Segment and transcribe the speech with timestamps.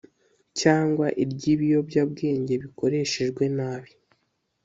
[0.59, 3.91] cyangwa iry’ibiyobyabwenge bikoreshejwe nabi